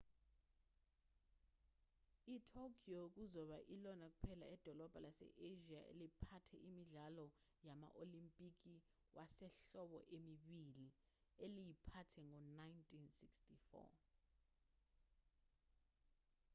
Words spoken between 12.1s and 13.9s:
ngo-1964